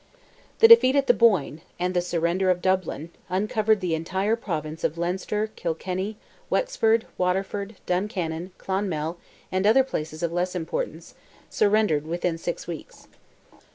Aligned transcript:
The 0.61 0.67
defeat 0.67 0.95
at 0.95 1.05
the 1.05 1.13
Boyne, 1.13 1.61
and 1.77 1.93
the 1.93 2.01
surrender 2.01 2.49
of 2.49 2.59
Dublin, 2.63 3.11
uncovered 3.29 3.81
the 3.81 3.93
entire 3.93 4.35
province 4.35 4.83
of 4.83 4.97
Leinster, 4.97 5.51
Kilkenny, 5.55 6.17
Wexford, 6.49 7.05
Waterford, 7.19 7.75
Duncannon, 7.85 8.49
Clonmel, 8.57 9.19
and 9.51 9.67
other 9.67 9.83
places 9.83 10.23
of 10.23 10.33
less 10.33 10.55
importance, 10.55 11.13
surrendered 11.51 12.07
within 12.07 12.39
six 12.39 12.65
weeks. 12.65 13.09